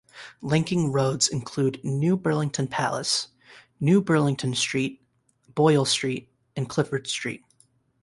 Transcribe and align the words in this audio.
Linking 0.41 0.91
roads 0.91 1.27
include 1.27 1.79
New 1.85 2.17
Burlington 2.17 2.67
Place, 2.67 3.27
New 3.79 4.01
Burlington 4.01 4.55
Street, 4.55 4.99
Boyle 5.53 5.85
Street, 5.85 6.27
and 6.55 6.67
Clifford 6.67 7.05
Street. 7.05 7.45